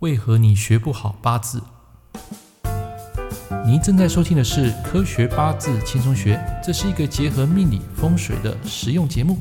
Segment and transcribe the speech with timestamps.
[0.00, 1.60] 为何你学不好八字？
[3.66, 9.40] 您正在收听的是《科学八字轻松学》，这是一个结合命理风水的实用节目。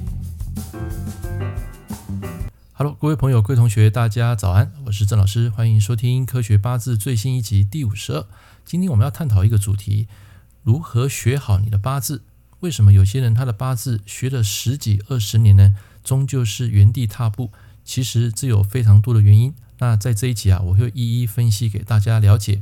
[2.74, 8.26] Hello，各位朋友、各位同学，大家早安，我是郑老师，欢迎收听《科学八字》最新一集第五十二。
[8.66, 10.08] 今天我们要探讨一个主题：
[10.64, 12.24] 如何学好你的八字？
[12.62, 17.52] 为什么有些人他的八字学了十几二十年呢，终究是原地踏步？
[17.84, 19.54] 其实这有非常多的原因。
[19.80, 22.62] 那在这一集啊，我会一一分析给大家了解。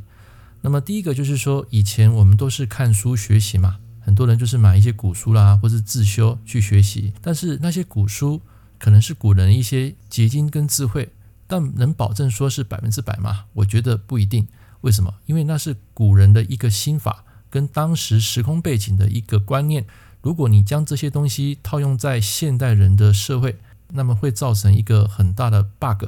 [0.62, 7.14] 那么第一个就是说，以前我们都是看书学习嘛，很多人就是买一些古书啦，或是自修去学习。
[7.22, 8.42] 但是那些古书
[8.80, 11.10] 可能是古人一些结晶跟智慧，
[11.48, 13.46] 但能保证说是百分之百吗？
[13.54, 14.48] 我觉得不一定。
[14.82, 15.14] 为什么？
[15.26, 19.86] 因为那是古人的一个心法，跟当时时空背景的一个观念。
[20.22, 23.58] 如果你将这些东西套用在现代人的社会，
[23.94, 26.06] 那么会造成一个很大的 bug。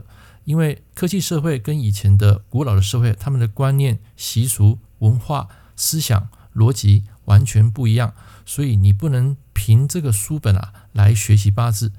[0.48, 8.14] 因为科技社会跟以前的古老的社会，他们的观念、习俗、文化、思想、逻辑完全不一样，
[8.46, 11.92] 所以你不能凭这个书本啊来学习八字。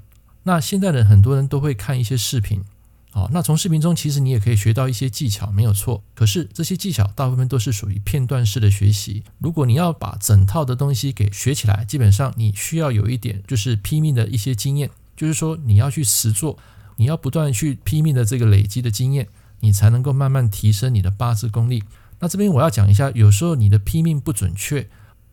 [0.44, 2.64] 那现在的很多人都会看一些视频，
[3.10, 6.02] 好，那从视频中其实你也可以学到一些技巧，没有错。
[6.14, 9.24] 可是这些技巧大部分都是属于片段式的学习。
[9.40, 16.58] 如果你要把整套的东西给学起来，基本上你需要有一点就是拼命的一些经验，就是说你要去实做。
[16.98, 19.26] 你要不断去拼命的这个累积的经验，
[19.60, 21.82] 你才能够慢慢提升你的八字功力。
[22.20, 24.88] 那这边我要讲一下，有时候你的拼命不准确，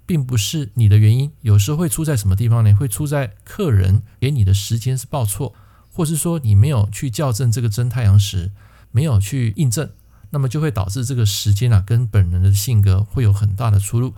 [0.06, 2.74] 并不是你的原因，有时候会出在什么地方呢？
[2.76, 5.56] 会出在客人给你的时间是报错，
[5.92, 8.52] 或是说你没有去校正这个真太阳时，
[8.92, 9.90] 没有去印证，
[10.30, 14.14] 那么就会导致这个时间啊跟本人的性格会有很大的出入。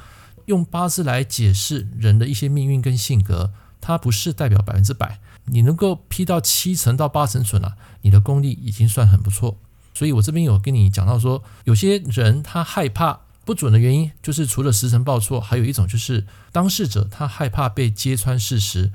[0.48, 5.20] 用八字来解释人的一些命运跟性格，它不是代表百分之百。
[5.46, 9.58] 你能够批到七成到八成准了，你的功力已经算很不错。
[9.94, 18.92] 所以我这边有跟你讲到说，有些人他害怕不准的原因，就是除了时辰报错，还有一种就是当事者他害怕被揭穿事实，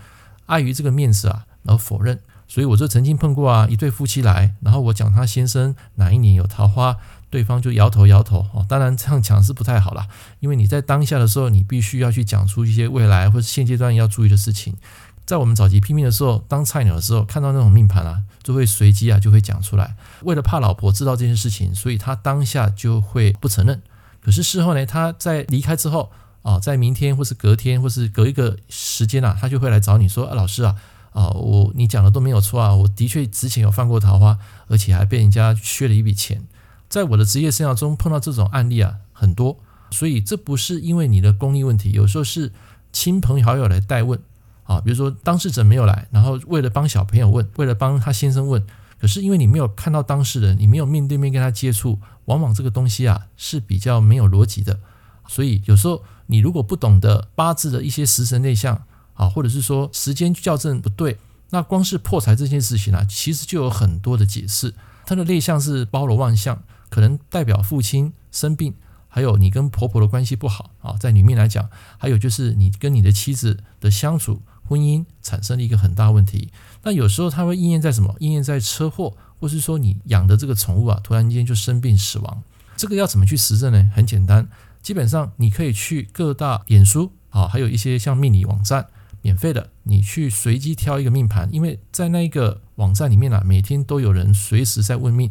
[0.47, 2.21] 碍于这个面子啊而否认。
[2.47, 6.99] 所以我就曾经碰过啊一对夫妻来，然后我讲他先生哪一年有桃花，
[7.33, 8.47] 对方就摇头摇头。
[8.53, 10.07] 哦，当然这样讲是不太好啦，
[10.41, 14.77] 因为你在当下的时候，你必须要去讲出一些未来或是现阶段要注意的事情。
[15.25, 19.97] 在我们早期拼命的时候，当菜鸟的时候，看到那种命盘啊，就会随机啊就会讲出来。
[20.23, 23.81] 为了怕老婆知道这件事情，所以他当下就会不承认。
[24.21, 26.11] 可是事后呢，他在离开之后
[26.43, 30.75] 啊，在明天或是隔天或是隔一个时间啊，他就会来找你说：“啊，老师啊，
[31.13, 36.43] 啊，我你讲的都没有错啊，我的确之前有犯过桃花，而且还被人家削了一笔钱。”
[36.93, 39.57] 在我的职业生涯中碰到这种案例啊很多，
[39.91, 42.53] 所以这不是因为你的功力问题，有时候是
[42.93, 44.21] 亲朋好友来代问。
[44.65, 48.63] 啊，比如说当事者没有来，然后为了帮小朋友问，为了帮他先生问，
[49.01, 54.79] 可是因为你没有看到当事人，你没有面对面跟他接触，往往这个东西啊是比较没有逻辑的。
[55.27, 58.83] 所以有时候你如果不懂得八字的一些时辰内向
[59.15, 61.17] 啊，或者是说时间校正不对，
[61.49, 64.75] 那光是破财这件事情啊，其实就有很多的解释。
[65.05, 68.75] 它的内向是包罗万象，可能代表父亲生病，
[69.09, 74.43] 还有你跟婆婆的关系不好啊，在里面来讲，还有就是你跟你的妻子的相处。
[74.65, 76.51] 婚姻产生了一个很大问题，
[76.83, 78.15] 那有时候它会应验在什么？
[78.21, 82.43] 应验在车祸，或是说你养的这个宠物啊，突然间就生病死亡。
[82.77, 83.91] 这个要怎么去实证呢？
[83.95, 84.49] 很简单，
[84.81, 88.87] 基本上你可以去各大脸书啊，还有一些像命理网站，
[89.21, 95.31] 免费的，你去随机挑一个命盘，因为在那个网站里面啊，每天都有人随时在问命。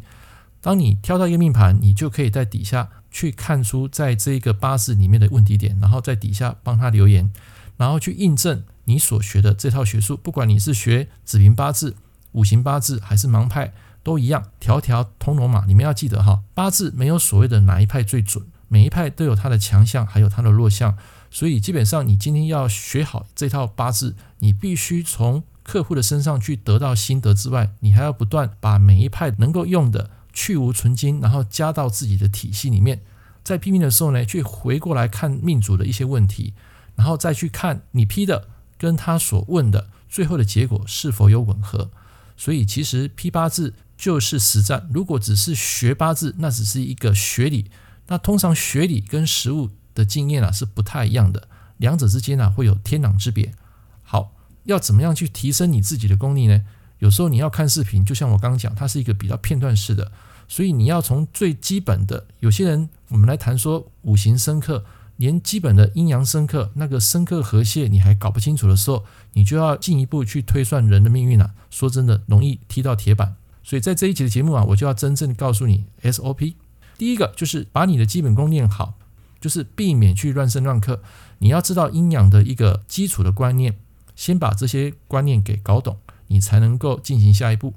[0.61, 7.31] 当你挑到一个命盘，你就可以在底下去看出在这个八字里面的问题点，然后在底下帮他留言，
[7.77, 8.63] 然后去印证。
[8.85, 11.95] 你所学的这套学术，不管你是学子平八字、
[12.31, 13.73] 五行八字还是盲派，
[14.03, 15.65] 都一样，条条通罗马。
[15.65, 20.97] 你们要记得哈，八字没有所谓的哪一派最准，每一派都有它的强项，还有它的弱项。
[21.29, 33.01] 所以基本上，你今天要学好这套八字，你必须从客户的身上去得到心得之外，你还要不断把每一派能够用的去无存菁，然后加到自己的体系里面。
[33.43, 36.53] 在批命的时候呢，去回过来看命主的一些问题，
[36.95, 38.49] 然后再去看你批的。
[38.77, 41.91] 跟他所问的最后的结果是否有吻合？
[42.35, 44.89] 所以其实批八字就是实战。
[44.91, 47.69] 如果只是学八字，那只是一个学理。
[48.07, 53.53] 那通常学理跟实务的经验啊是不太一样的，两者之间啊会有天壤之别。
[54.01, 56.65] 好，要怎么样去提升你自己的功力呢？
[57.01, 60.11] 有时候你要看视频，就像我刚刚讲，它是一个比较片段式的，
[60.47, 62.25] 所以你要从最基本的。
[62.39, 64.85] 有些人我们来谈说五行生克。
[65.17, 71.51] 连基本的阴阳生克，那个生克合泄你还搞不清楚的时候，你就要进一步去推算人的命运了。
[71.69, 73.35] 说真的，容易踢到铁板。
[73.61, 76.55] 所以在这一集的节目啊，我就要真正告诉你 SOP。
[76.97, 78.95] 第一个就是把你的基本功练好，
[79.39, 81.03] 就是避免去乱生乱克。
[81.37, 83.77] 你要知道阴阳的一个基础的观念，
[84.15, 85.99] 先把这些观念给搞懂，
[86.31, 87.73] 你才能够进行下一步。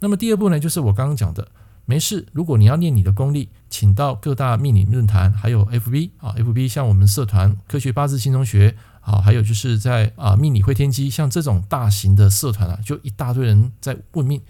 [0.00, 1.48] 那么第二步呢，就是我刚刚讲的，
[1.84, 14.40] 没事，如果你要练你的功力，请到各大命理论坛，还有 FB 啊，FB 像我们社团科学八字轻松学啊，还有就是在啊命理会天机，像这种大型的社团啊，就一大堆人在问命，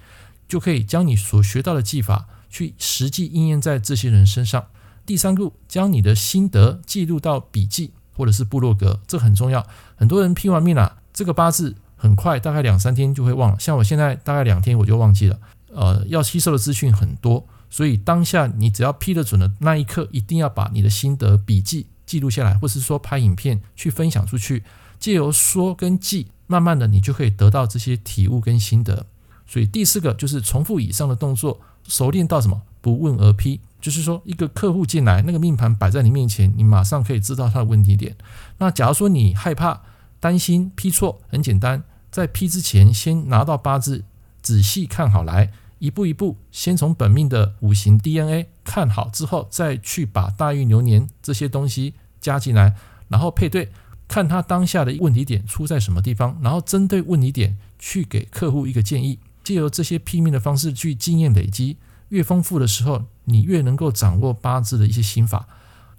[0.46, 2.28] 就可以将你所学到的技法。
[2.50, 4.68] 去实际应验在这些人身上。
[5.04, 9.66] 第三步，将你的心得记录到笔记或者是部落格，这很重要。
[9.96, 13.60] 很多人批完命了，这个八字很快，大概两三天就会忘了。
[13.60, 15.38] 像我现在大概两天我就忘记了。
[15.74, 24.64] 呃，要吸收的资讯很多，所以当下你只要批得准的那一刻，一定要把你的心得笔记记录下来，或是说拍影片去分享出去。
[24.98, 29.04] 借由说跟记，慢慢的你就可以得到这些体悟跟心得。
[29.46, 31.60] 所以第四个就是重复以上的动作。
[31.86, 32.60] 熟练到什么？
[32.82, 38.14] 不问而批，就是说，一个客户进来，那个命盘摆在你面前，你马上可以知道他的问题点。
[38.58, 39.80] 那假如说你害怕、
[40.20, 44.04] 担心批错，很简单，在批之前，先拿到八字，
[44.42, 52.74] 仔细看好来，一步一步，先从本命的五行 DNA 看好之后，再去把大运流年这些东西加进来，
[53.08, 53.70] 然后配对，
[54.06, 59.18] 看他当下的问题点出在什么地方，然后针对问题点去给客户一个建议。
[59.44, 61.78] 借由这些批命的方式去经验累积，
[62.10, 65.48] 越丰富的时候，你越能够掌握八字的一些心法。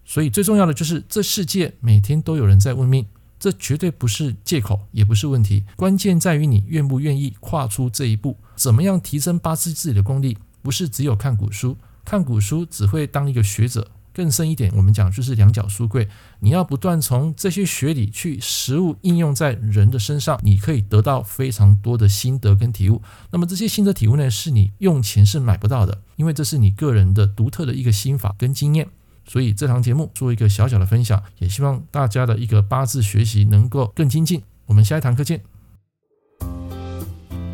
[0.06, 3.08] 所以最重要的就是，这世界每天都有人在问命，
[3.40, 5.64] 这绝对不是借口，也不是问题。
[5.76, 8.36] 关键在于你愿不愿意跨出这一步。
[8.56, 10.38] 怎么样提升八字自己的功力？
[10.62, 13.90] 不是只有看古书，看古书只会当一个学者。
[14.12, 16.06] 更深一点，我们讲就是两脚书柜，
[16.42, 23.02] 你要不断从这些学理去实物应用在人的身上，你可以得到非常多的心得跟体悟。
[23.32, 28.90] 那么这些心得体悟呢，是你用钱是买不到的，因为这是你个人的独特的一个心法跟经验。
[29.30, 34.42] 所以这堂节目做一个小小的分享，也希望大家的一个八字学习能够更精进。
[34.66, 35.42] 我们下一堂课见。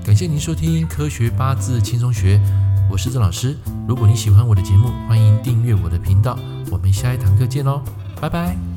[0.06, 2.40] 感谢您收听科学八字轻松学，
[2.90, 3.58] 我是郑老师。
[3.88, 6.40] 如果你喜欢我的节目，欢迎订阅我的频道。
[6.72, 7.82] 我们下一堂课见喽，
[8.22, 8.75] 拜拜。